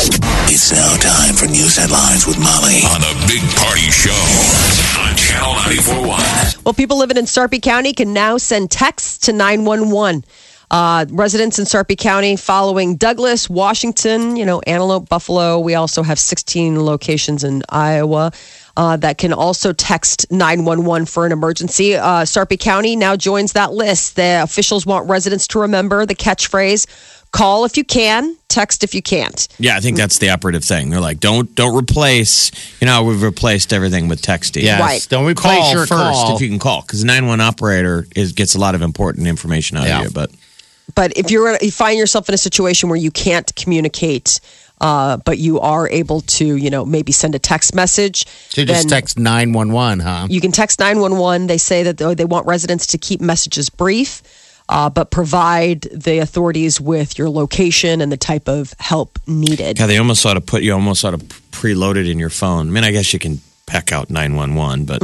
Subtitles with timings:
[0.00, 4.14] It's now time for news headlines with Molly on a big party show
[5.02, 6.62] on Channel 941.
[6.64, 10.24] Well, people living in Sarpy County can now send texts to 911.
[10.70, 15.58] Uh, residents in Sarpy County following Douglas, Washington, you know, Antelope, Buffalo.
[15.58, 18.30] We also have 16 locations in Iowa.
[18.78, 21.96] Uh, that can also text 911 for an emergency.
[21.96, 24.14] Uh, Sarpy County now joins that list.
[24.14, 26.86] The officials want residents to remember the catchphrase
[27.32, 29.48] call if you can, text if you can't.
[29.58, 30.90] Yeah, I think that's the operative thing.
[30.90, 32.52] They're like, don't don't replace.
[32.80, 34.62] You know, we've replaced everything with texting.
[34.62, 34.80] Yes.
[34.80, 35.06] Right.
[35.10, 36.36] Don't replace call your first call.
[36.36, 39.76] if you can call because nine one operator is gets a lot of important information
[39.76, 39.98] out Yeah.
[39.98, 40.10] of you.
[40.12, 40.30] But
[40.94, 44.38] But if you're you find yourself in a situation where you can't communicate,
[44.80, 48.88] uh, but you are able to, you know, maybe send a text message, So just
[48.88, 50.26] text 911, huh?
[50.30, 51.46] you can text 911.
[51.46, 54.22] They say that they they want residents to keep messages brief,
[54.68, 59.78] uh, but provide the authorities with your location and the type of help needed.
[59.78, 62.68] yeah, they almost ought to put you almost ought to preload it in your phone.
[62.68, 65.02] I mean, I guess you can peck out nine one one, but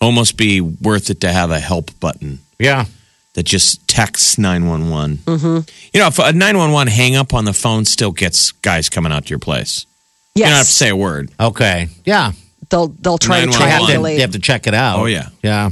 [0.00, 2.40] almost be worth it to have a help button.
[2.58, 2.86] Yeah.
[3.34, 5.18] That just texts 911.
[5.18, 5.70] Mm-hmm.
[5.92, 9.26] You know, if a 911 hang up on the phone still gets guys coming out
[9.26, 9.86] to your place.
[10.34, 11.30] You don't have to say a word.
[11.38, 11.88] Okay.
[12.04, 12.32] Yeah.
[12.70, 13.50] they'll they'll try to 911.
[13.50, 14.14] You have, to, triangulate.
[14.14, 14.98] you have to check it out.
[14.98, 15.28] Oh, yeah.
[15.42, 15.70] Yeah.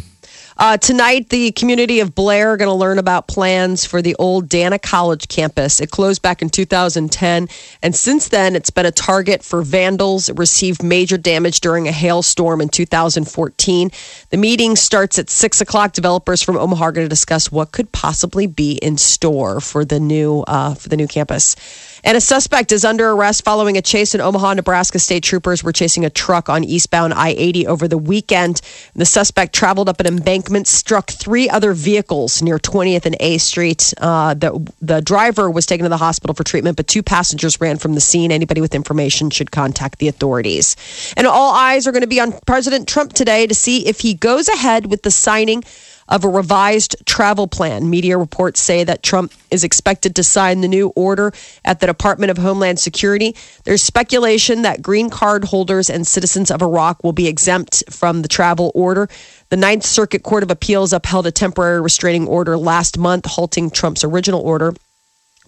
[0.60, 4.46] Uh, tonight, the community of Blair are going to learn about plans for the old
[4.46, 5.80] Dana College campus.
[5.80, 7.48] It closed back in 2010,
[7.82, 10.28] and since then, it's been a target for vandals.
[10.28, 13.90] It received major damage during a hailstorm in 2014.
[14.28, 15.94] The meeting starts at six o'clock.
[15.94, 19.98] Developers from Omaha are going to discuss what could possibly be in store for the
[19.98, 21.56] new uh, for the new campus.
[22.04, 24.98] And a suspect is under arrest following a chase in Omaha, Nebraska.
[24.98, 28.60] State troopers were chasing a truck on eastbound I 80 over the weekend.
[28.94, 33.92] The suspect traveled up an embankment, struck three other vehicles near 20th and A Street.
[33.98, 37.78] Uh, the, the driver was taken to the hospital for treatment, but two passengers ran
[37.78, 38.32] from the scene.
[38.32, 40.76] Anybody with information should contact the authorities.
[41.16, 44.14] And all eyes are going to be on President Trump today to see if he
[44.14, 45.62] goes ahead with the signing
[46.10, 47.88] of a revised travel plan.
[47.88, 51.32] Media reports say that Trump is expected to sign the new order
[51.64, 53.34] at the Department of Homeland Security.
[53.64, 58.28] There's speculation that green card holders and citizens of Iraq will be exempt from the
[58.28, 59.08] travel order.
[59.48, 64.04] The Ninth Circuit Court of Appeals upheld a temporary restraining order last month, halting Trump's
[64.04, 64.74] original order.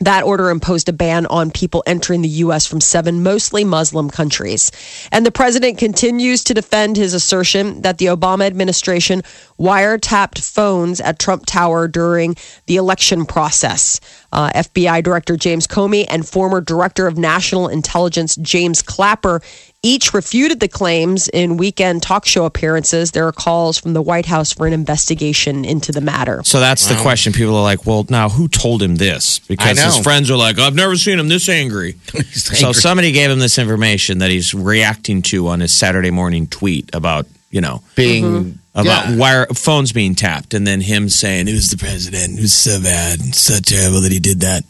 [0.02, 2.66] That order imposed a ban on people entering the U.S.
[2.66, 4.72] from seven mostly Muslim countries.
[5.12, 9.22] And the president continues to defend his assertion that the Obama administration
[9.60, 12.34] wiretapped phones at Trump Tower during
[12.66, 14.00] the election process.
[14.32, 19.42] Uh, FBI Director James Comey and former Director of National Intelligence James Clapper
[19.84, 23.10] each refuted the claims in weekend talk show appearances.
[23.10, 26.42] There are calls from the White House for an investigation into the matter.
[26.44, 27.32] So that's the question.
[27.32, 29.40] People are like, well, now who told him this?
[29.40, 31.92] Because his friends are like, I've never seen him this angry.
[32.32, 36.94] so somebody gave him this information that he's reacting to on his Saturday morning tweet
[36.94, 39.16] about, you know, Being about yeah.
[39.16, 42.80] wire phones being tapped and then him saying it was the president it was so
[42.82, 44.64] bad and so terrible that he did that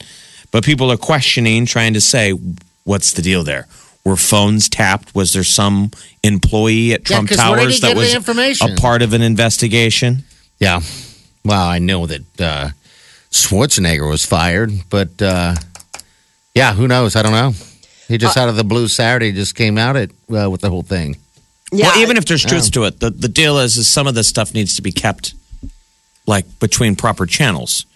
[0.50, 2.32] but people are questioning trying to say
[2.84, 3.68] what's the deal there
[4.04, 5.92] were phones tapped was there some
[6.24, 8.72] employee at Yeah, trump 'cause where did he towers that get was information?
[8.72, 10.24] a part of an investigation
[10.58, 10.80] Yeah.
[11.44, 12.68] Well, I know that uh,
[13.30, 15.54] Schwarzenegger was fired, but uh,
[16.54, 17.14] yeah, who knows?
[17.16, 17.54] I don't know.
[18.08, 20.82] He just out of the blue Saturday just came out it uh, with the whole
[20.82, 21.16] thing.
[21.72, 24.28] Well even if there's truth to it the, the deal is is some of this
[24.28, 25.34] stuff needs to be kept
[26.26, 27.86] like between proper channels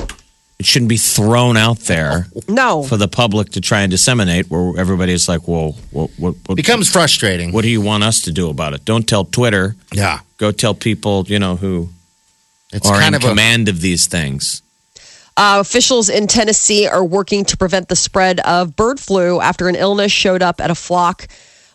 [0.58, 2.82] it shouldn't be thrown out there no.
[2.82, 6.90] for the public to try and disseminate where everybody's like well what, what, what Becomes
[6.90, 7.52] frustrating.
[7.52, 8.84] What do you want us to do about it?
[8.84, 9.76] Don't tell Twitter.
[9.92, 10.20] Yeah.
[10.38, 11.90] Go tell people, you know, who
[12.72, 14.62] It's are kind in of a command of these things.
[15.36, 19.76] Uh, officials in Tennessee are working to prevent the spread of bird flu after an
[19.76, 21.28] illness showed up at a flock.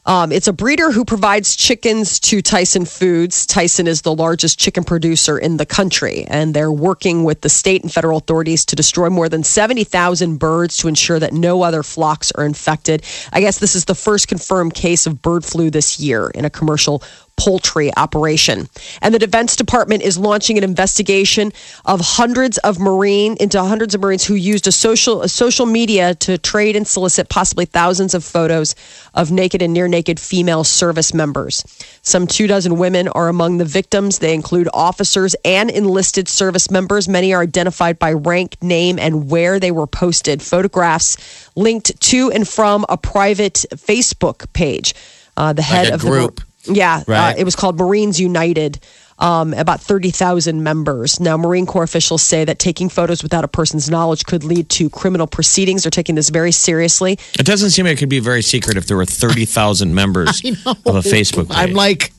[0.05, 3.45] Um, it's a breeder who provides chickens to Tyson Foods.
[3.45, 7.83] Tyson is the largest chicken producer in the country, and they're working with the state
[7.83, 12.31] and federal authorities to destroy more than 70,000 birds to ensure that no other flocks
[12.31, 13.03] are infected.
[13.31, 16.49] I guess this is the first confirmed case of bird flu this year in a
[16.49, 17.03] commercial
[17.41, 18.67] poultry operation.
[19.01, 21.51] And the Defense Department is launching an investigation
[21.85, 26.13] of hundreds of Marine into hundreds of Marines who used a social a social media
[26.15, 28.75] to trade and solicit possibly thousands of photos
[29.15, 31.63] of naked and near naked female service members.
[32.03, 34.19] Some two dozen women are among the victims.
[34.19, 37.09] They include officers and enlisted service members.
[37.09, 40.43] Many are identified by rank, name, and where they were posted.
[40.43, 41.17] Photographs
[41.55, 44.93] linked to and from a private Facebook page.
[45.35, 46.41] Uh, the head a of the group.
[46.65, 47.31] Yeah, Right.
[47.31, 48.79] uh, it was called Marines United.
[49.19, 51.19] Um, about 30,000 members.
[51.19, 54.89] Now, Marine Corps officials say that taking photos without a person's knowledge could lead to
[54.89, 55.83] criminal proceedings.
[55.83, 57.19] They're taking this very seriously.
[57.37, 60.95] It doesn't seem like it could be very secret if there were 30,000 members of
[60.95, 61.55] a Facebook page.
[61.55, 62.13] I'm like,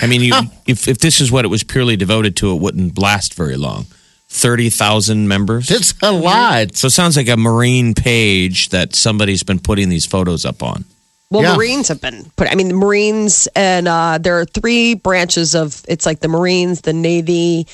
[0.00, 0.32] I mean, you,
[0.64, 3.86] if, if this is what it was purely devoted to, it wouldn't last very long.
[4.28, 5.70] 30,000 members?
[5.72, 6.76] it's a lot.
[6.76, 10.84] so it sounds like a Marine page that somebody's been putting these photos up on.
[11.34, 11.56] Well, Yeah.
[11.56, 12.50] Marines have been put.
[12.50, 15.84] I mean, the Marines, and uh, there are three branches of.
[15.88, 17.66] It's like the Marines, the Navy,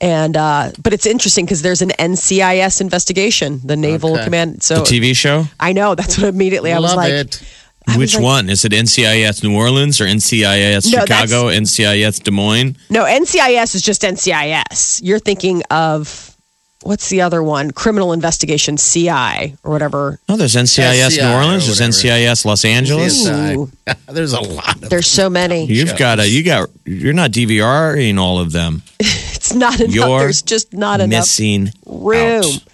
[0.00, 4.24] and uh, but it's interesting because there's an NCIS investigation, the Naval Okay.
[4.24, 4.56] Command.
[4.56, 5.44] The So TV show?
[5.60, 7.12] I know that's what immediately I was Love like.
[7.12, 7.42] it.
[7.88, 8.50] I Which like- one?
[8.50, 12.76] Is it NCIS New Orleans or NCIS No, Chicago, NCIS Des Moines?
[12.90, 15.00] No, NCIS is just NCIS.
[15.04, 16.35] You're thinking of
[16.82, 17.70] what's the other one?
[17.70, 20.18] Criminal Investigation CI or whatever.
[20.28, 21.80] Oh, there's NCIS SCI New or Orleans, there's.
[21.80, 23.24] NCIS Los Angeles.
[24.08, 25.64] There's a lot of There's so many.
[25.66, 28.82] You've got a, you got, you're not DVRing all of them.
[29.46, 29.94] It's not enough.
[29.94, 31.20] You're There's just not enough.
[31.20, 32.42] Missing room.
[32.42, 32.64] out.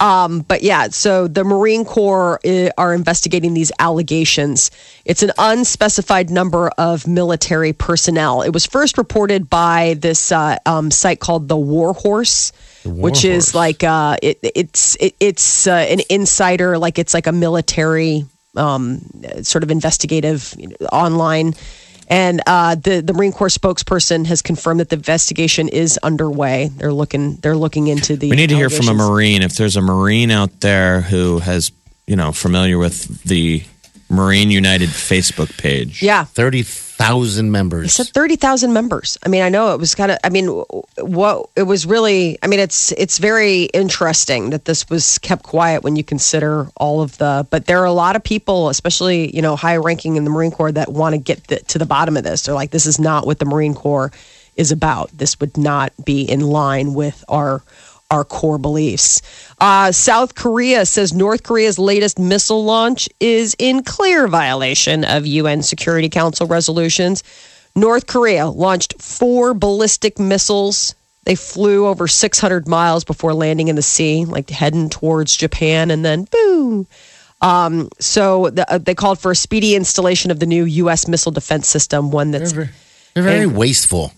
[0.00, 4.70] Um, but yeah, so the Marine Corps uh, are investigating these allegations.
[5.04, 8.42] It's an unspecified number of military personnel.
[8.42, 12.52] It was first reported by this uh, um, site called the War Horse,
[12.84, 17.32] which is like uh, it, it's it, it's uh, an insider, like it's like a
[17.32, 18.24] military
[18.56, 19.00] um,
[19.42, 21.54] sort of investigative you know, online.
[22.08, 26.68] And uh, the the Marine Corps spokesperson has confirmed that the investigation is underway.
[26.68, 28.28] They're looking they're looking into the.
[28.28, 28.94] We need to hear from a.
[28.94, 29.42] Marine.
[29.42, 31.72] If there's a Marine out there who has,
[32.06, 33.64] you know, familiar with the
[34.08, 36.02] Marine United Facebook page.
[36.02, 37.92] Yeah, 30,000 It members.
[37.92, 39.18] said thirty thousand members.
[39.24, 40.18] I mean, I know it was kind of.
[40.22, 40.46] I mean,
[40.98, 42.38] what it was really.
[42.42, 47.00] I mean, it's it's very interesting that this was kept quiet when you consider all
[47.02, 47.46] of the.
[47.50, 50.50] But there are a lot of people, especially you know high ranking in the Marine
[50.52, 52.42] Corps, that want to get the, to the bottom of this.
[52.42, 54.12] They're like, this is not what the Marine Corps
[54.56, 55.10] is about.
[55.12, 57.62] This would not be in line with our
[58.14, 59.20] our core beliefs.
[59.60, 65.62] Uh, South Korea says North Korea's latest missile launch is in clear violation of UN
[65.62, 67.22] Security Council resolutions.
[67.74, 70.94] North Korea launched four ballistic missiles.
[71.24, 76.04] They flew over 600 miles before landing in the sea, like heading towards Japan, and
[76.04, 76.86] then boom.
[77.40, 81.08] Um, so the, uh, they called for a speedy installation of the new U.S.
[81.08, 82.70] missile defense system, one that's They're
[83.22, 84.12] very wasteful.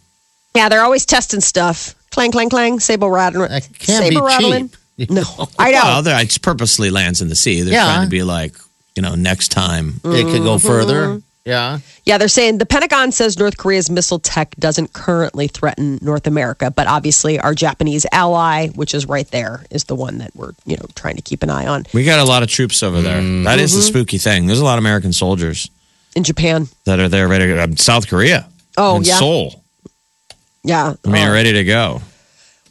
[0.54, 1.94] yeah, they're always testing stuff.
[2.16, 2.80] Clang, clang, clang.
[2.80, 3.50] sable rattling.
[3.50, 4.70] That can't be rattling.
[4.98, 5.10] cheap.
[5.10, 5.22] No,
[5.58, 5.80] I know.
[5.84, 7.60] Well, they're- it purposely lands in the sea.
[7.60, 7.84] They're Yeah.
[7.84, 8.54] trying to be like,
[8.94, 10.00] you know, next time.
[10.02, 10.66] It could go Mm-hmm.
[10.66, 11.22] further.
[11.44, 11.78] Yeah.
[12.06, 16.70] Yeah, they're saying the Pentagon says North Korea's missile tech doesn't currently threaten North America,
[16.74, 20.76] but obviously our Japanese ally, which is right there, is the one that we're you
[20.78, 23.20] know trying to keep an eye on We got a lot of troops over there.
[23.44, 23.86] That is the Mm-hmm.
[23.88, 24.46] spooky thing.
[24.46, 25.68] There's a lot of American soldiers
[26.16, 26.68] in Japan.
[26.86, 27.74] that are there ready to go.
[27.76, 28.46] South Korea.
[28.78, 29.18] Oh, and yeah.
[29.18, 29.62] Seoul.
[30.66, 32.02] Yeah, I mean, Uh, ready to go.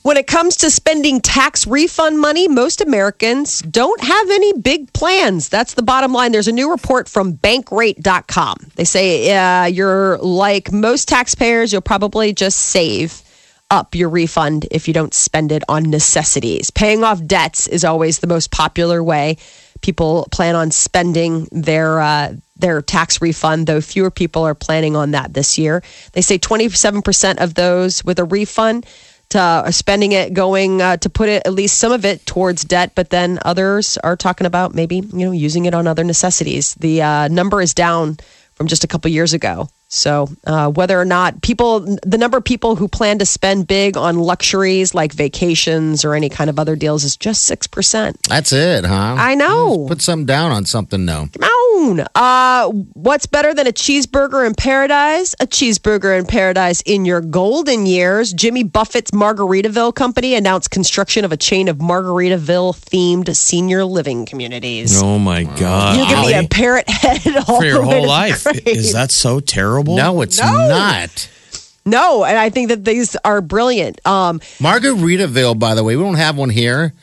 [0.03, 5.49] When it comes to spending tax refund money, most Americans don't have any big plans.
[5.49, 6.31] That's the bottom line.
[6.31, 8.57] There's a new report from bankrate.com.
[8.75, 13.23] They say uh, you're like most taxpayers, you'll probably just save
[13.71, 16.69] up your refund if you don't spend it on necessities.
[16.69, 19.37] Paying off debts is always the most popular way
[19.85, 25.11] people plan on spending their uh, their tax refund, though fewer people are planning on
[25.11, 25.83] that this year.
[26.13, 28.87] They say 27% of those with a refund
[29.29, 32.63] to uh, spending it going uh, to put it at least some of it towards
[32.63, 36.73] debt, but then others are talking about maybe you know using it on other necessities.
[36.75, 38.17] The uh, number is down
[38.55, 39.69] from just a couple years ago.
[39.95, 43.95] So uh, whether or not people, the number of people who plan to spend big
[43.95, 48.17] on luxuries like vacations or any kind of other deals is just six percent.
[48.27, 49.15] That's it, huh?
[49.17, 49.85] I know.
[49.87, 51.29] Put some down on something, no.
[51.31, 51.43] Come
[51.75, 52.05] on.
[52.15, 55.33] Uh, what's better than a cheeseburger in paradise?
[55.39, 58.33] A cheeseburger in paradise in your golden years.
[58.33, 65.01] Jimmy Buffett's Margaritaville Company announced construction of a chain of Margaritaville themed senior living communities.
[65.01, 65.97] Oh my God.
[65.97, 68.43] You can be a parrot head at all for your the way whole to life.
[68.43, 68.67] grave.
[68.67, 69.95] Is that so terrible?
[69.95, 70.67] No, it's No.
[70.67, 71.29] not.
[71.87, 74.05] No, and I think that these are brilliant.
[74.07, 76.93] Um, Margaritaville, by the way, we don't have one here.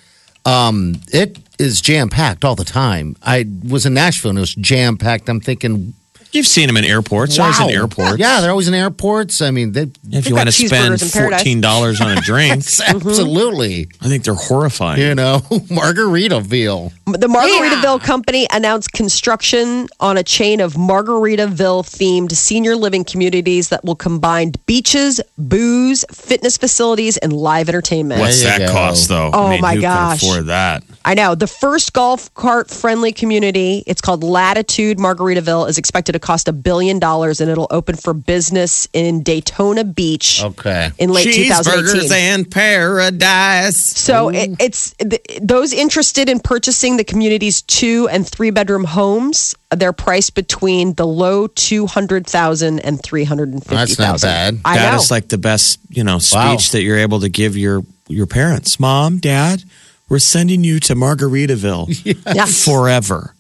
[0.45, 3.17] Um, it is jam packed all the time.
[3.23, 5.29] I was in Nashville and it was jam packed.
[5.29, 5.95] I'm thinking,
[6.33, 7.37] You've seen them in airports.
[7.37, 8.19] They're always in airports.
[8.19, 9.43] Yeah, they're always in airports.
[9.43, 11.41] I mean, they, If you want to spend cheeseburgers in paradise.
[11.41, 12.97] fourteen dollars on a drink, mm-hmm.
[12.97, 13.89] absolutely.
[14.01, 15.03] I think they're horrifying.
[15.03, 16.91] You know, Margaritaville.
[17.05, 23.85] The Margaritaville company announced construction on a chain of Margaritaville themed senior living communities that
[23.85, 28.23] will combine beaches, booze, fitness facilities, and live entertainment.
[28.23, 28.73] What's that go.
[28.73, 29.31] cost, though?
[29.35, 30.21] Oh, I mean, my who gosh.
[30.21, 30.83] Can afford that?
[31.05, 31.35] I know.
[31.35, 36.53] The first golf cart friendly community, it's called Latitude Margaritaville, is expected to cost a
[36.53, 40.91] billion dollars and it'll open for business in Daytona Beach Okay.
[40.99, 42.13] in late Cheeseburgers 2018.
[42.13, 43.77] and paradise.
[43.79, 49.55] So it, it's th- those interested in purchasing the community's two and three bedroom homes.
[49.71, 54.21] They're priced between the low two hundred thousand and three hundred and fifty That's not
[54.21, 54.61] bad.
[54.65, 54.99] I That know.
[54.99, 56.57] is like the best, you know, speech Wow.
[56.73, 58.79] that you're able to give your your parents.
[58.79, 59.65] Mom, Dad,
[60.13, 61.89] we're sending you to Margaritaville
[62.35, 63.35] yeah, forever.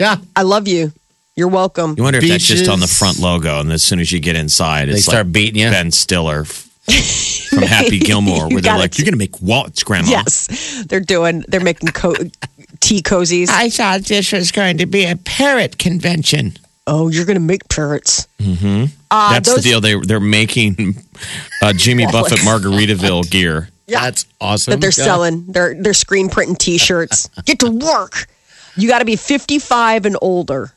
[0.00, 0.16] Yeah.
[0.34, 0.92] I love you.
[1.36, 1.94] You're welcome.
[1.98, 4.34] You wonder if that's just on the front logo, and as soon as you get
[4.34, 5.70] inside, it's They start like beating you.
[5.70, 8.98] Ben Stiller from Happy Gilmore, where they're like, it.
[8.98, 11.44] "You're going to make wallets, Grandma." Yes, they're doing.
[11.46, 12.14] They're making co-
[12.80, 13.50] tea cozies.
[13.50, 16.54] I thought this was going to be a parrot convention.
[16.88, 18.26] oh, you're gonna make parrots.
[18.40, 18.86] Mm-hmm.
[19.10, 19.80] Uh, That's those, the deal.
[19.80, 20.96] They they're making
[21.62, 23.68] uh, Jimmy Buffett Margaritaville gear.
[23.88, 24.00] Yeah.
[24.02, 24.72] That's awesome.
[24.72, 25.04] that they're Yeah.
[25.04, 25.46] selling.
[25.48, 27.28] They're they're screen printing T-shirts.
[27.44, 28.26] Get to work.
[28.76, 30.72] You got to be 55 and older.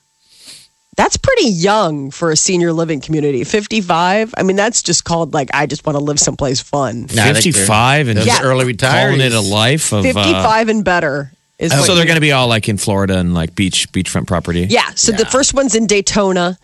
[0.98, 3.44] That's pretty young for a senior living community.
[3.44, 4.34] 55.
[4.38, 7.02] I mean, that's just called like I just want to live someplace fun.
[7.14, 8.42] Nah, I think they're- 55 and those Yeah.
[8.44, 10.00] early calling it a life of.
[10.06, 11.72] Uh, 55 and better is.
[11.72, 14.68] what so they're going to be all like in Florida and like beach beachfront property.
[14.70, 14.90] Yeah.
[14.96, 16.58] So the first one's in Daytona.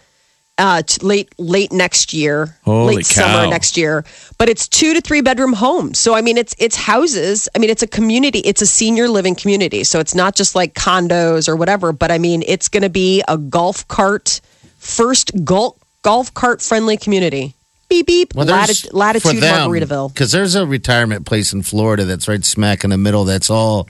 [0.59, 3.21] Uh, t- late late next year, Holy late cow.
[3.21, 4.03] summer next year.
[4.39, 5.99] But it's two to three bedroom homes.
[5.99, 7.47] So I mean, it's it's houses.
[7.55, 8.39] I mean, it's a community.
[8.39, 9.83] It's a senior living community.
[9.83, 11.93] So it's not just like condos or whatever.
[11.93, 14.41] But I mean, it's going to be a golf cart
[14.79, 17.53] first golf golf cart friendly community.
[17.89, 18.33] Beep beep.
[18.33, 20.13] Lati- latitude Margaritaville.
[20.13, 23.25] Because there's a retirement place in Florida that's right smack in the middle.
[23.25, 23.87] That's all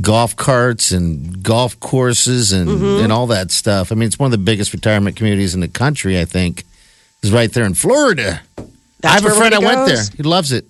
[0.00, 3.04] golf carts and golf courses and, Mm-hmm.
[3.04, 3.90] and all that stuff.
[3.90, 6.18] I mean, it's one of the biggest retirement communities in the country.
[6.20, 6.64] I think
[7.22, 8.40] is right there in Florida.
[9.02, 10.02] I have a friend that went there.
[10.16, 10.66] He loves it.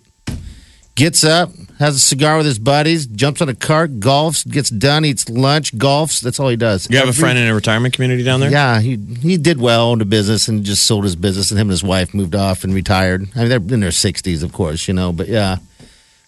[0.97, 5.05] Gets up, has a cigar with his buddies, jumps on a cart, golfs, gets done,
[5.05, 6.21] eats lunch, golfs.
[6.21, 6.91] That's all he does.
[6.91, 8.51] You have a friend in a retirement community down there?
[8.51, 11.51] yeah, he he did well in the business and just sold his business.
[11.51, 13.29] And him and his wife moved off and retired.
[13.35, 15.13] I mean, they're in their sixties, of course, you know.
[15.13, 15.57] But yeah,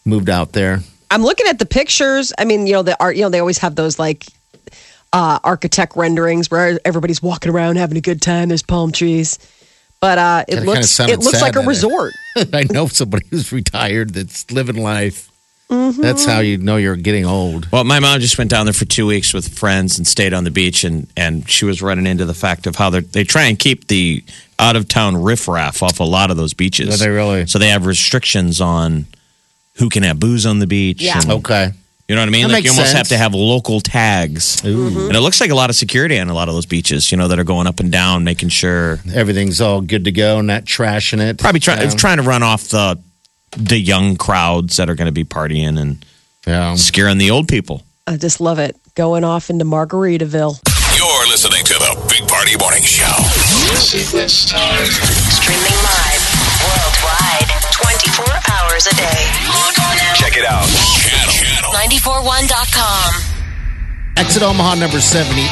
[0.07, 0.81] moved out there.
[1.13, 2.33] I'm looking at the pictures.
[2.39, 3.17] I mean, you know, the art.
[3.17, 4.27] You know, they always have those like
[5.13, 8.49] uh, architect renderings where everybody's walking around having a good time.
[8.49, 9.39] There's palm trees,
[10.01, 12.15] but uh, it Kinda- looks kinda it looks like a resort.
[12.37, 15.29] I know somebody who's retired that's living life.
[15.69, 16.03] Mm-hmm.
[16.03, 17.71] That's how you know you're getting old.
[17.73, 20.45] Well, my mom just went down there for two weeks with friends and stayed on
[20.45, 23.45] the beach, and, and she was running into the fact of how they they try
[23.45, 24.23] and keep the
[24.59, 26.99] out of town riffraff off a lot of those beaches.
[26.99, 27.47] Do they really?
[27.47, 29.07] So they have restrictions on
[29.77, 31.01] who can have booze on the beach.
[31.03, 31.21] Yeah.
[31.21, 31.73] and- Okay.
[32.09, 32.49] You know what I mean?
[32.49, 32.99] That like you almost sense.
[32.99, 34.61] have to have local tags.
[34.61, 35.07] Mm-hmm.
[35.07, 37.17] And it looks like a lot of security on a lot of those beaches, you
[37.17, 40.65] know, that are going up and down, making sure Everything's all good to go, not
[40.65, 41.39] trashing it.
[41.39, 41.89] probably try, Yeah.
[41.91, 42.99] trying to run off the
[43.57, 46.05] the young crowds that are going to be partying and
[46.47, 46.75] Yeah.
[46.75, 47.83] scaring the old people.
[48.07, 50.59] I just love it going off into Margaritaville.
[50.99, 53.07] You're listening to the Big Party Morning Show.
[54.29, 56.22] Streaming live
[64.23, 65.43] Exit Omaha number 78.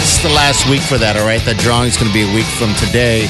[0.00, 1.44] It's the last week for that, all right?
[1.44, 3.28] That drawing is going to be a week from today.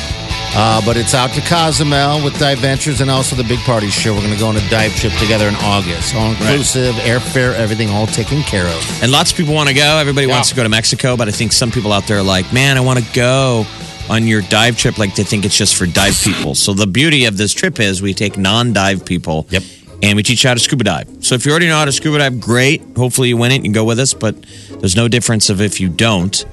[0.54, 4.14] Uh, but it's out to Cozumel with Dive Ventures and also the Big Party Show.
[4.14, 6.14] We're going to go on a dive trip together in August.
[6.14, 9.02] All inclusive, airfare, everything all taken care of.
[9.02, 9.98] And lots of people want to go.
[9.98, 12.52] Everybody wants to go to Mexico, but I think some people out there are like,
[12.52, 13.66] man, I want to go
[14.08, 14.96] on your dive trip.
[14.96, 16.54] Like they think it's just for dive people.
[16.54, 19.48] So the beauty of this trip is we take non-dive people.
[19.50, 19.64] Yep.
[20.02, 21.08] And we teach you how to scuba dive.
[21.20, 22.82] So if you already know how to scuba dive, great.
[22.96, 24.12] Hopefully you win it and go with us.
[24.12, 24.36] But
[24.70, 26.44] there's no difference of if you don't.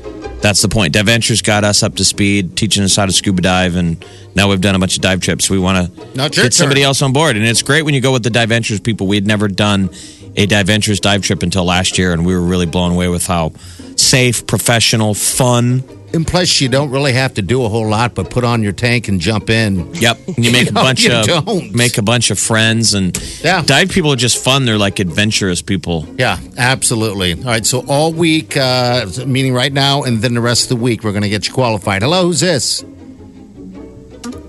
[0.41, 0.93] That's the point.
[0.93, 4.50] Dive Ventures got us up to speed, teaching us how to scuba dive, and now
[4.50, 5.50] we've done a bunch of dive trips.
[5.51, 6.07] We want to
[6.41, 8.79] get somebody else on board, and it's great when you go with the Dive Ventures
[8.79, 9.05] people.
[9.05, 9.91] We had never done
[10.36, 13.27] a Dive Ventures dive trip until last year, and we were really blown away with
[13.27, 13.51] how
[13.98, 15.83] safe, professional, fun.
[16.13, 18.74] And plus, you don't really have to do a whole lot but put on your
[18.74, 19.94] tank and jump in.
[19.96, 21.74] Yep, and you make a No, bunch you of don't.
[21.74, 23.62] make a bunch of friends, and Yeah.
[23.65, 24.65] dive people are just fun.
[24.65, 26.06] They're like adventurous people.
[26.18, 27.34] Yeah, absolutely.
[27.36, 30.75] All right, so all week, uh, meaning right now, and then the rest of the
[30.84, 32.01] week, we're going to get you qualified.
[32.01, 32.84] Hello, who's this?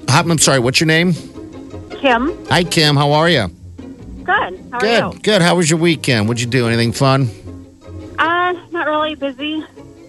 [0.09, 1.15] I'm sorry, what's your name?
[2.01, 2.47] Kim.
[2.49, 2.97] Hi, Kim.
[2.97, 3.49] How are you?
[4.25, 4.65] Good.
[4.73, 5.21] How Good, you?
[5.21, 5.43] good.
[5.43, 6.29] How was your weekend?
[6.29, 6.67] What'd you do?
[6.67, 7.29] Anything fun?
[8.19, 9.65] Uh, not really busy.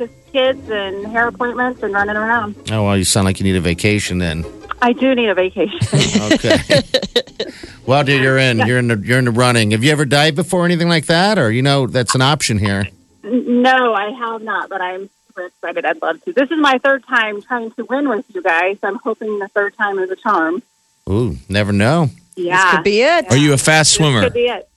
[0.07, 2.55] Just just kids and hair appointments and running around.
[2.71, 4.43] Oh well, you sound like you need a vacation then.
[4.81, 5.79] I do need a vacation.
[6.33, 6.57] Okay.
[7.85, 8.57] well, dude, you're in.
[8.59, 9.71] You're in the you're in the running.
[9.71, 11.37] Have you ever dived before anything like that?
[11.37, 12.87] Or you know, that's an option here.
[13.23, 15.85] no, I have not, but I'm super excited.
[15.85, 16.33] I'd love to.
[16.33, 18.77] This is my third time trying to win with you guys.
[18.83, 20.63] I'm hoping the third time is a charm.
[21.09, 22.09] Ooh, never know.
[22.35, 22.75] Yeah.
[22.75, 23.29] Could be it.
[23.29, 24.21] Are you a fast This swimmer?
[24.23, 24.67] could be it.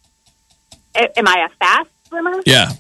[0.95, 2.43] A- Am I a fast swimmer?
[2.45, 2.73] Yeah.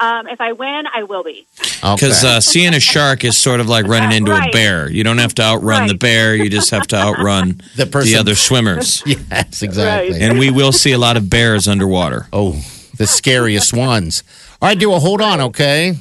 [0.00, 1.46] Um, if I win, I will be.
[1.60, 1.94] Okay.
[1.94, 4.90] Because uh, seeing a shark is sort of like running into a bear.
[4.90, 6.34] You don't have to outrun the bear.
[6.34, 9.02] You just have to outrun The the, other swimmers.
[9.06, 10.12] yes, exactly.
[10.12, 10.22] Right.
[10.22, 12.26] And we will see a lot of bears underwater.
[12.32, 12.52] Oh,
[12.96, 14.22] the scariest ones.
[14.62, 15.94] All right, do Well, hold on, okay?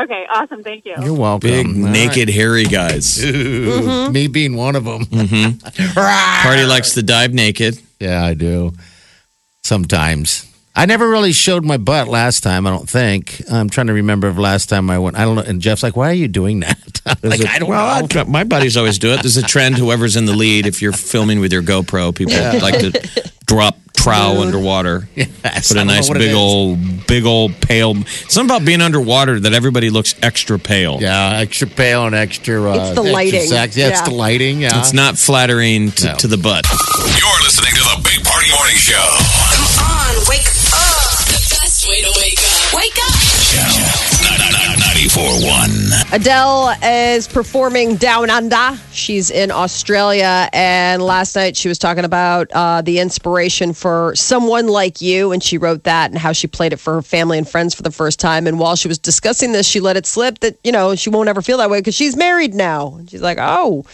[0.00, 0.62] Okay, awesome.
[0.62, 0.94] Thank you.
[1.02, 1.50] You're welcome.
[1.50, 3.22] Big, All naked, hairy guys.
[3.24, 3.34] right.
[3.34, 5.04] Ooh, Me being one of them.
[5.06, 7.78] Party likes to dive naked.
[7.98, 8.72] Yeah, I do.
[9.62, 10.49] Sometimes.
[10.80, 13.42] I never really showed my butt last time, I don't think.
[13.50, 15.18] I'm trying to remember if last time I went.
[15.18, 15.42] I don't know.
[15.42, 16.78] And Jeff's like, why are you doing that?
[17.06, 18.20] Like, There's a- I don't well, know.
[18.20, 19.22] I- my buddies always do it.
[19.22, 19.76] There's a trend.
[19.76, 24.40] Whoever's in the lead, if you're filming with your GoPro, people like to drop trow
[24.42, 25.08] underwater.
[25.16, 27.94] Yes, Put I a nice big old, big old pale.
[28.04, 30.98] Something about being underwater that everybody looks extra pale.
[31.00, 32.62] Yeah, extra pale and extra.
[32.70, 33.40] Uh, It's the lighting.
[33.48, 33.76] sex.
[33.76, 34.04] Yeah, it's Yeah.
[34.04, 34.60] the lighting.
[34.60, 34.78] Yeah.
[34.78, 36.14] It's not flattering to, No.
[36.16, 36.64] to the butt.
[36.70, 39.16] You're listening to the Big Party Morning Show.
[46.12, 48.78] Adele is performing Down Under.
[48.90, 50.48] She's in Australia.
[50.52, 55.32] And last night she was talking about uh, the inspiration for Someone Like You.
[55.32, 57.82] And she wrote that and how she played it for her family and friends for
[57.82, 58.46] the first time.
[58.46, 61.28] And while she was discussing this, she let it slip that, you know, she won't
[61.28, 62.94] ever feel that way because she's married now.
[62.96, 63.84] And she's like, oh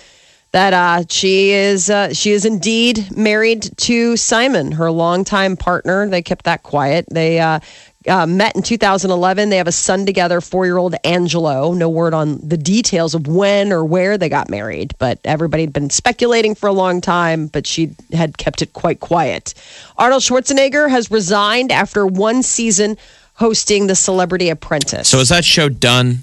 [0.57, 6.09] that uh, she is uh, she is indeed married to Simon, her longtime partner.
[6.09, 7.05] They kept that quiet.
[7.11, 7.61] They uh,
[8.09, 9.49] uh, met in 2011.
[9.49, 11.73] They have a son together, four year old Angelo.
[11.73, 15.73] No word on the details of when or where they got married, but everybody had
[15.73, 19.55] been speculating for a long time, but she had kept it quite quiet.
[19.97, 22.97] Arnold Schwarzenegger has resigned after one season
[23.35, 25.09] hosting The Celebrity Apprentice.
[25.09, 26.23] So is that show done?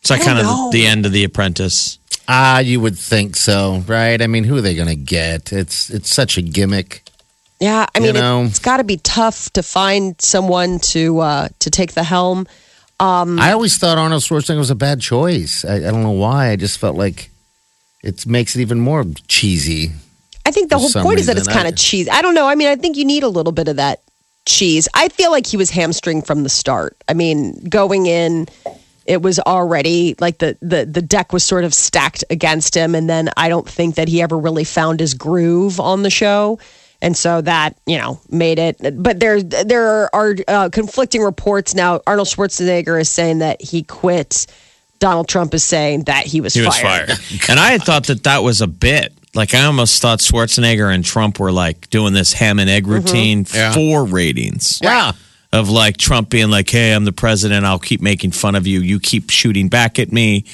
[0.00, 1.98] It's like kind don't of the end of The Apprentice.
[2.28, 4.20] Ah, you would think so, right?
[4.20, 5.52] I mean, who are they going to get?
[5.52, 7.02] It's it's such a gimmick.
[7.60, 8.42] Yeah, I You mean, know?
[8.42, 12.46] it, it's got to be tough to find someone to uh, to take the helm.
[13.00, 15.64] I always thought Arnold Schwarzenegger was a bad choice.
[15.64, 16.50] I, I don't know why.
[16.50, 17.30] I just felt like
[18.02, 19.92] it makes it even more cheesy.
[20.46, 22.10] I think the whole point is that it's kind of cheesy.
[22.10, 22.46] I don't know.
[22.46, 24.02] I mean, I think you need a little bit of that
[24.46, 24.88] cheese.
[24.94, 26.96] I feel like he was hamstring from the start.
[27.08, 28.46] I mean, going in,
[29.06, 33.08] it was already like the the the deck was sort of stacked against him, and
[33.08, 36.58] then I don't think that he ever really found his groove on the show.
[37.04, 42.00] And so that you know made it, but there there are uh, conflicting reports now.
[42.06, 44.46] Arnold Schwarzenegger is saying that he quit.
[45.00, 47.10] Donald Trump is saying that he was He was fired.
[47.10, 47.20] fired.
[47.50, 49.12] and I had thought that that was a bit.
[49.34, 53.44] Like I almost thought Schwarzenegger and Trump were like doing this ham and egg routine
[53.52, 53.72] Yeah.
[53.74, 54.78] for ratings.
[54.82, 55.12] Yeah.
[55.52, 57.66] Of like Trump being like, "Hey, I'm the president.
[57.66, 58.80] I'll keep making fun of you.
[58.80, 60.46] You keep shooting back at me."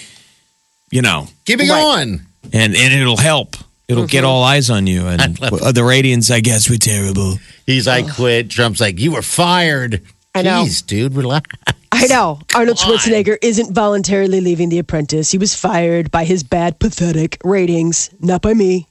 [0.90, 1.80] You know, Keep it Right.
[1.80, 2.20] going.
[2.52, 3.56] and and it'll help.
[3.90, 5.06] It'll get all eyes on you.
[5.06, 7.38] And the ratings, I guess, were terrible.
[7.66, 8.50] He's like, quit.
[8.50, 10.02] Trump's like, you were fired.
[10.34, 10.62] I know.
[10.64, 11.48] Jeez, dude, relax.
[11.92, 12.40] I know.
[12.54, 15.32] Arnold Schwarzenegger isn't voluntarily leaving The Apprentice.
[15.32, 18.86] He was fired by his bad, pathetic ratings, not by me.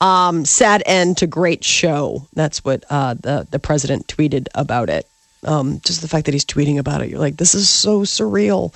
[0.00, 2.26] Um, sad end to great show.
[2.32, 5.06] That's what uh, the the president tweeted about it.
[5.44, 8.72] Um, just the fact that he's tweeting about it, you're like, this is so surreal.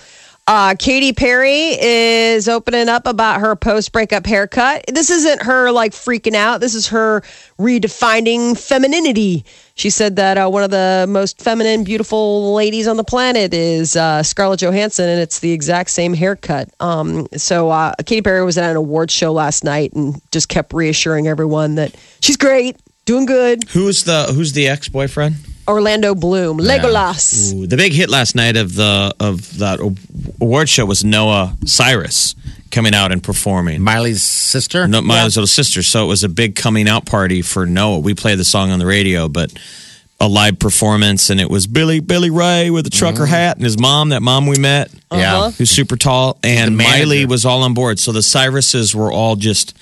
[0.55, 4.85] Uh, Katy Perry is opening up about her post breakup haircut.
[4.87, 6.61] This isn't her like freaking out.
[6.61, 7.23] This is her
[7.59, 9.47] redefining femininity.
[9.77, 13.97] She said that uh, one of the most feminine, beautiful ladies on the planet is
[13.97, 16.69] uh, Scarlett Johansson, and it's the exact same haircut.
[16.81, 20.75] Um, so uh, Katy Perry was at an awards show last night and just kept
[20.75, 23.65] reassuring everyone that she's great, doing good.
[23.71, 25.37] Who's the Who's the ex boyfriend?
[25.69, 27.55] Orlando Bloom, Legolas.
[27.55, 29.81] Ooh, the big hit last night of the of that
[30.41, 32.35] award show was Noah Cyrus
[32.71, 33.83] coming out and performing.
[33.83, 34.89] Miley's sister?
[34.89, 35.83] No, Miley's little sister.
[35.83, 38.01] So it was a big coming out party for Noah.
[38.01, 39.53] We play the song on the radio, but
[40.19, 43.31] a live performance, and it was Billy Billy Ray with a trucker mm-hmm.
[43.31, 44.11] hat and his mom.
[44.11, 45.17] That mom we met, uh-huh.
[45.21, 45.51] Yeah.
[45.51, 47.99] who's super tall, and Miley was all on board.
[47.99, 49.77] So the Cyruses were all just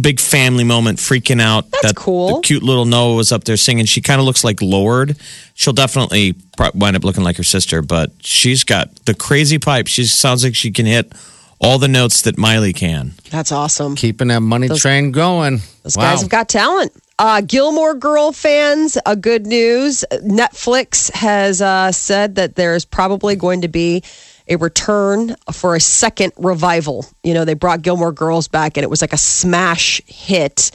[0.00, 1.70] big family moment, freaking out.
[1.70, 2.36] That's that cool.
[2.36, 3.86] The cute little Noah was up there singing.
[3.86, 5.16] She kind of looks like Lorde.
[5.54, 6.34] She'll definitely
[6.74, 9.86] wind up looking like her sister, but she's got the crazy pipe.
[9.86, 11.12] She sounds like she can hit
[11.60, 13.12] all the notes that Miley can.
[13.30, 13.96] That's awesome.
[13.96, 15.60] Keeping that money train going.
[15.82, 16.10] Those wow.
[16.10, 16.92] guys have got talent.
[17.18, 20.04] Uh, Gilmore Girl fans, uh, good news.
[20.12, 24.02] Netflix has uh, said that there's probably going to be
[24.48, 27.06] a return for a second revival.
[27.22, 30.70] You know, they brought Gilmore Girls back and it was like a smash hit.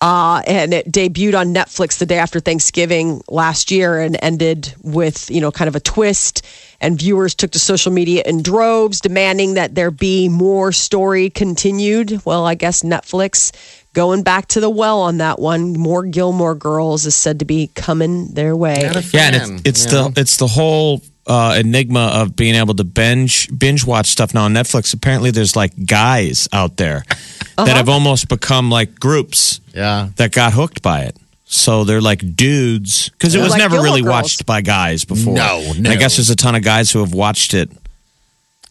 [0.00, 5.30] Uh, and it debuted on Netflix the day after Thanksgiving last year and ended with,
[5.30, 6.44] you know, kind of a twist.
[6.80, 12.20] And viewers took to social media in droves, demanding that there be more story continued.
[12.24, 13.52] Well, I guess Netflix
[13.92, 15.74] going back to the well on that one.
[15.74, 18.78] More Gilmore Girls is said to be coming their way.
[19.12, 22.84] Yeah, and it's, it's you the it's the whole uh, enigma of being able to
[22.84, 24.92] binge binge watch stuff now on Netflix.
[24.94, 27.64] Apparently, there's like guys out there Uh-huh.
[27.66, 30.08] that have almost become like groups yeah.
[30.16, 31.16] that got hooked by it.
[31.44, 34.12] So they're like dudes because it was like never Gilmore really Girls.
[34.12, 35.34] watched by guys before.
[35.34, 37.70] No, And I guess there's a ton of guys who have watched it.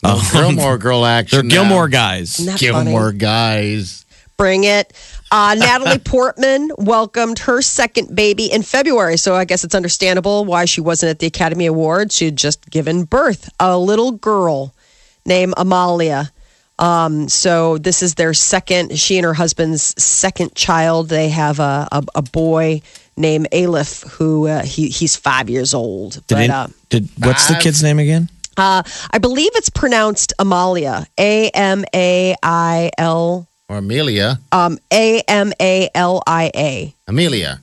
[0.03, 1.37] No, Gilmore Girl action.
[1.37, 1.63] They're now.
[1.63, 2.39] Gilmore guys.
[2.39, 2.85] Isn't that funny?
[2.91, 4.03] Gilmore guys.
[4.41, 4.91] Bring it.
[5.29, 10.65] Uh, Natalie Portman welcomed her second baby in February, so I guess it's understandable why
[10.65, 12.15] she wasn't at the Academy Awards.
[12.15, 14.73] She had just given birth a little girl
[15.27, 16.31] named Amalia.
[16.79, 18.97] Um, so this is their second.
[18.97, 21.09] She and her husband's second child.
[21.09, 22.81] They have a a, a boy
[23.15, 26.13] named Aleph, who uh, he he's five years old.
[26.13, 28.27] Did, But it- uh, did what's the kid's name again?
[28.57, 31.05] uh, I believe it's pronounced Amalia.
[31.19, 34.37] A M A I L Or Amelia.
[34.51, 36.93] um, A M A L I A.
[37.07, 37.61] Amelia.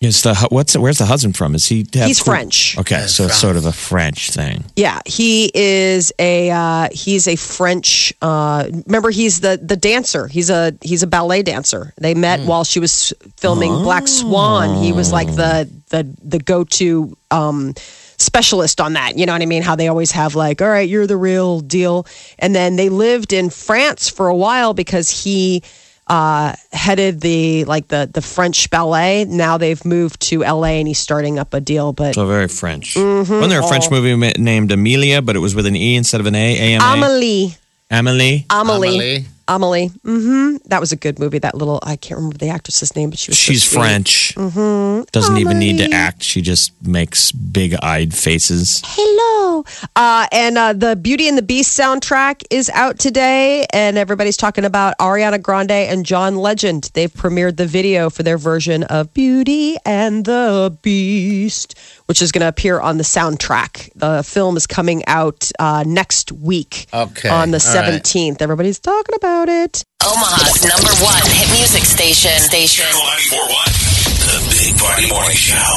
[0.00, 1.54] Is the hu- what's where's the husband from?
[1.54, 1.86] Is he?
[1.92, 2.76] He's cool- French.
[2.78, 4.64] Okay, so it's sort of a French thing.
[4.74, 8.12] Yeah, he is a uh, he's a French.
[8.22, 10.26] Uh, remember, he's the the dancer.
[10.28, 11.92] He's a he's a ballet dancer.
[12.00, 14.82] They met while she was filming Black Swan.
[14.82, 17.74] He was like the the the go to um,
[18.22, 19.18] specialist on that.
[19.18, 19.62] You know what I mean?
[19.62, 22.06] How they always have like, all right, you're the real deal.
[22.38, 25.62] And then they lived in France for a while because he
[26.06, 29.24] uh, headed the like the the French ballet.
[29.24, 31.92] Now they've moved to LA and he's starting up a deal.
[31.92, 32.94] But So very French.
[32.94, 33.32] Mm-hmm.
[33.32, 36.20] Wasn't there a French movie ma- named Amelia, but it was with an E instead
[36.20, 36.56] of an A?
[36.56, 36.84] A M A.
[36.84, 37.56] Amelie.
[37.90, 38.46] Amelie.
[38.50, 38.88] Amelie.
[38.88, 39.24] Amelie.
[39.48, 39.88] Amelie.
[40.04, 41.38] hmm That was a good movie.
[41.38, 43.36] That little, I can't remember the actress's name, but she was.
[43.38, 43.78] She's sweet.
[43.80, 44.34] French.
[44.36, 45.04] Mm-hmm.
[45.12, 46.22] Doesn't even need to act.
[46.22, 48.82] She just makes big-eyed faces.
[48.84, 49.64] Hello.
[49.96, 54.64] Uh, and uh, the Beauty and the Beast soundtrack is out today, and everybody's talking
[54.64, 56.90] about Ariana Grande and John Legend.
[56.94, 62.40] They've premiered the video for their version of Beauty and the Beast, which is going
[62.42, 63.90] to appear on the soundtrack.
[63.94, 67.28] The film is coming out uh, next week Okay.
[67.28, 68.02] on the All right.
[68.02, 68.40] 17th.
[68.42, 69.84] Everybody's talking about it.
[70.04, 72.36] Omaha's number one hit music station.
[72.38, 72.84] Station.
[72.84, 73.00] Channel
[73.40, 74.12] 941.
[74.28, 75.72] The Big Party Morning Show.